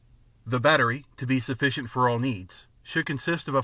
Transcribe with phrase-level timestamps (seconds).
[0.47, 3.59] The battery, to be sufficient for all needs, should consist of a